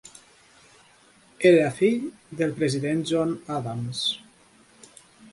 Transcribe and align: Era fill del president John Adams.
Era 1.49 1.67
fill 1.79 2.07
del 2.39 2.55
president 2.61 3.03
John 3.11 3.35
Adams. 3.57 4.01